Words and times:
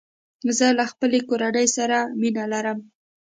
زه 0.57 0.67
له 0.77 0.85
خپلي 0.91 1.19
کورنۍ 1.29 1.67
سره 1.77 1.97
مينه 2.21 2.43
لرم 2.53 2.79